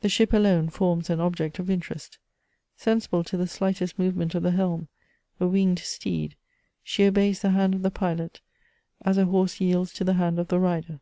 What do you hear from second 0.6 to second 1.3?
forms an